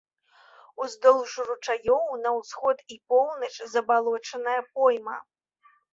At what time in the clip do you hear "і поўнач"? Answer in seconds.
2.95-3.53